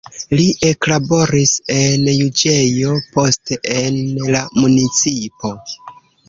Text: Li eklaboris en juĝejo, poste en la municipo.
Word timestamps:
Li 0.37 0.43
eklaboris 0.69 1.51
en 1.75 2.07
juĝejo, 2.13 2.95
poste 3.19 3.59
en 3.83 4.01
la 4.37 4.43
municipo. 4.57 5.55